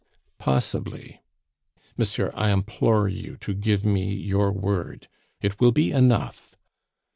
[0.39, 1.21] "Possibly."
[1.95, 5.07] "Monsieur, I implore you to give me your word;
[5.41, 6.55] it will be enough."